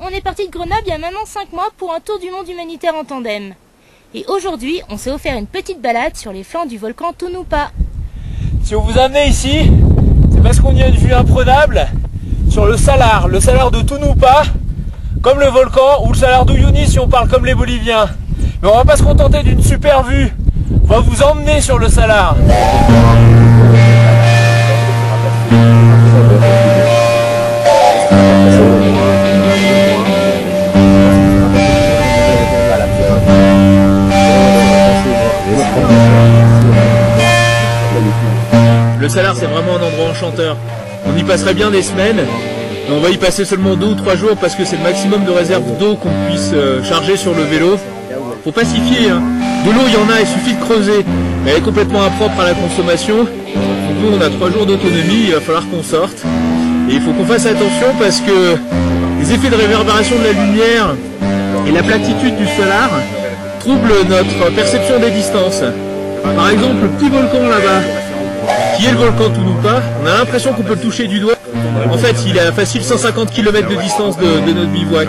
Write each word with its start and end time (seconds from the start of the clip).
on 0.00 0.08
est 0.08 0.22
parti 0.22 0.46
de 0.46 0.50
Grenoble 0.50 0.82
il 0.86 0.90
y 0.90 0.92
a 0.92 0.98
maintenant 0.98 1.26
5 1.26 1.52
mois 1.52 1.68
pour 1.76 1.92
un 1.92 2.00
tour 2.00 2.18
du 2.18 2.30
monde 2.30 2.48
humanitaire 2.48 2.94
en 2.94 3.04
tandem. 3.04 3.54
Et 4.14 4.24
aujourd'hui, 4.28 4.80
on 4.88 4.96
s'est 4.96 5.10
offert 5.10 5.36
une 5.36 5.46
petite 5.46 5.82
balade 5.82 6.16
sur 6.16 6.32
les 6.32 6.44
flancs 6.44 6.64
du 6.64 6.78
volcan 6.78 7.12
Tunupa. 7.12 7.70
Si 8.64 8.74
on 8.74 8.80
vous 8.80 8.98
a 8.98 9.02
amené 9.02 9.26
ici, 9.26 9.70
c'est 10.32 10.42
parce 10.42 10.60
qu'on 10.60 10.74
y 10.74 10.82
a 10.82 10.88
une 10.88 10.96
vue 10.96 11.12
imprenable 11.12 11.86
sur 12.48 12.64
le 12.64 12.78
salar, 12.78 13.28
le 13.28 13.38
salar 13.38 13.70
de 13.70 13.82
Tunupa, 13.82 14.44
comme 15.22 15.40
le 15.40 15.48
volcan, 15.48 16.06
ou 16.06 16.12
le 16.12 16.18
salar 16.18 16.46
d'Uyuni 16.46 16.86
si 16.86 16.98
on 16.98 17.08
parle 17.08 17.28
comme 17.28 17.44
les 17.44 17.54
Boliviens. 17.54 18.06
Mais 18.62 18.68
on 18.68 18.76
va 18.76 18.84
pas 18.84 18.96
se 18.96 19.02
contenter 19.02 19.42
d'une 19.42 19.62
super 19.62 20.04
vue, 20.04 20.32
on 20.84 20.86
va 20.86 21.00
vous 21.00 21.22
emmener 21.22 21.60
sur 21.60 21.78
le 21.78 21.88
salar. 21.88 22.34
Le 39.06 39.10
salar 39.10 39.36
c'est 39.36 39.46
vraiment 39.46 39.76
un 39.76 39.86
endroit 39.86 40.10
enchanteur. 40.10 40.56
On 41.06 41.16
y 41.16 41.22
passerait 41.22 41.54
bien 41.54 41.70
des 41.70 41.82
semaines, 41.82 42.22
on 42.90 42.98
va 42.98 43.10
y 43.10 43.16
passer 43.16 43.44
seulement 43.44 43.76
deux 43.76 43.86
ou 43.86 43.94
trois 43.94 44.16
jours 44.16 44.36
parce 44.36 44.56
que 44.56 44.64
c'est 44.64 44.78
le 44.78 44.82
maximum 44.82 45.24
de 45.24 45.30
réserve 45.30 45.62
d'eau 45.78 45.94
qu'on 45.94 46.10
puisse 46.28 46.50
euh, 46.52 46.82
charger 46.82 47.16
sur 47.16 47.32
le 47.32 47.44
vélo. 47.44 47.78
Faut 48.42 48.50
pas 48.50 48.64
fier, 48.64 49.12
hein. 49.12 49.22
de 49.64 49.70
l'eau 49.70 49.82
il 49.86 49.94
y 49.94 49.96
en 49.96 50.10
a, 50.12 50.22
il 50.22 50.26
suffit 50.26 50.54
de 50.54 50.60
creuser, 50.60 51.04
mais 51.44 51.52
elle 51.52 51.58
est 51.58 51.60
complètement 51.60 52.02
impropre 52.02 52.40
à 52.40 52.46
la 52.46 52.54
consommation. 52.54 53.28
Nous 54.02 54.08
on 54.12 54.20
a 54.20 54.28
trois 54.28 54.50
jours 54.50 54.66
d'autonomie, 54.66 55.26
il 55.28 55.34
va 55.34 55.40
falloir 55.40 55.68
qu'on 55.70 55.84
sorte. 55.84 56.24
Et 56.90 56.94
il 56.94 57.00
faut 57.00 57.12
qu'on 57.12 57.26
fasse 57.26 57.46
attention 57.46 57.94
parce 58.00 58.18
que 58.18 58.56
les 59.20 59.32
effets 59.32 59.50
de 59.50 59.54
réverbération 59.54 60.16
de 60.18 60.24
la 60.24 60.32
lumière 60.32 60.96
et 61.64 61.70
la 61.70 61.84
platitude 61.84 62.36
du 62.36 62.46
salar 62.58 62.90
troublent 63.60 64.02
notre 64.08 64.52
perception 64.56 64.98
des 64.98 65.12
distances. 65.12 65.62
Par 66.34 66.50
exemple, 66.50 66.82
le 66.82 66.88
petit 66.88 67.08
volcan 67.08 67.48
là-bas, 67.48 68.05
qui 68.76 68.86
est 68.86 68.90
le 68.90 68.98
volcan 68.98 69.30
Tunupa, 69.30 69.82
on 70.02 70.06
a 70.06 70.18
l'impression 70.18 70.52
qu'on 70.52 70.62
peut 70.62 70.74
le 70.74 70.80
toucher 70.80 71.06
du 71.06 71.20
doigt. 71.20 71.34
En 71.90 71.98
fait, 71.98 72.16
il 72.26 72.36
est 72.36 72.40
à 72.40 72.52
facile 72.52 72.82
150 72.82 73.30
km 73.30 73.68
de 73.68 73.74
distance 73.76 74.16
de, 74.18 74.52
notre 74.52 74.70
bivouac. 74.70 75.08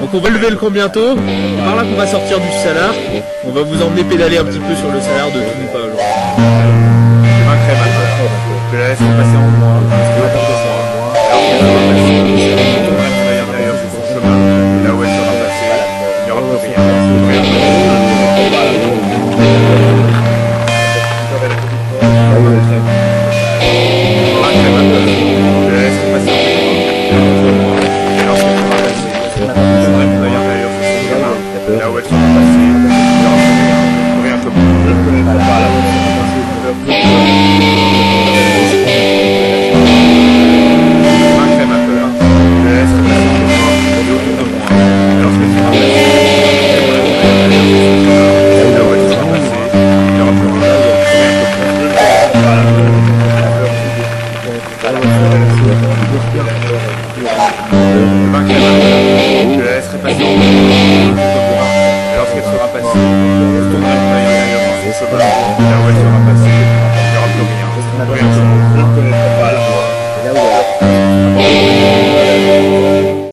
Donc 0.00 0.12
on 0.12 0.18
va 0.18 0.30
lever 0.30 0.50
le 0.50 0.56
camp 0.56 0.70
bientôt, 0.70 1.16
par 1.64 1.76
là 1.76 1.82
qu'on 1.82 1.96
va 1.96 2.06
sortir 2.06 2.38
du 2.38 2.50
salar, 2.62 2.92
on 3.44 3.52
va 3.52 3.62
vous 3.62 3.82
emmener 3.82 4.04
pédaler 4.04 4.38
un 4.38 4.44
petit 4.44 4.58
peu 4.58 4.74
sur 4.74 4.90
le 4.90 5.00
salar 5.00 5.28
de 5.28 5.40
Tunupa 5.40 5.78
aujourd'hui. 5.78 6.23
Je 57.16 57.22
la 59.62 59.76
laisserai 59.76 59.98
passer. 59.98 60.18
Lorsqu'elle 62.16 62.42
sera 62.42 62.66
passée, 62.72 62.98
elle 62.98 63.70
tournera 63.70 63.94
le 63.94 64.00
taille 64.10 64.26
à 64.26 64.30
l'intérieur. 64.34 64.62
Là 65.18 65.76
où 65.78 65.88
elle 65.88 65.94
sera 65.94 66.18
passée, 66.26 66.50
il 66.50 67.06
n'y 67.10 67.16
aura 67.16 67.28
plus 67.28 68.18
rien. 68.18 68.33